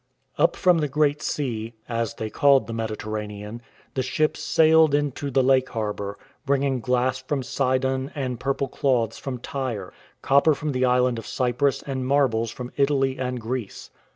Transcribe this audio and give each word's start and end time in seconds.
Up 0.39 0.55
from 0.55 0.79
the 0.79 0.87
Great 0.87 1.21
Sea— 1.21 1.75
as 1.87 2.15
they 2.15 2.31
called 2.31 2.65
the 2.65 2.73
Mediter 2.73 3.07
ranean— 3.11 3.59
the 3.93 4.01
ships 4.01 4.39
sailed 4.41 4.95
into 4.95 5.29
the 5.29 5.43
lake 5.43 5.69
harbour, 5.69 6.17
bring 6.43 6.63
ing 6.63 6.79
glass 6.79 7.19
from 7.19 7.43
Sidon 7.43 8.11
and 8.15 8.39
purple 8.39 8.67
cloths 8.67 9.19
from 9.19 9.37
Tyre, 9.37 9.93
copper 10.23 10.55
from 10.55 10.71
the 10.71 10.85
island 10.85 11.19
of 11.19 11.27
Cyprus 11.27 11.83
and 11.83 12.07
marbles 12.07 12.49
from 12.49 12.71
Italy 12.77 13.19
and 13.19 13.39
Greece. 13.39 13.91